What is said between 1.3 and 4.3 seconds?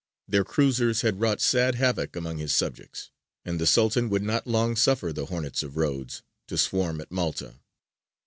sad havoc among his subjects, and the Sultan would